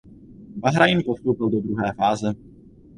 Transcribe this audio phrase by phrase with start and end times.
[0.55, 2.33] Bahrajn postoupil do druhé fáze.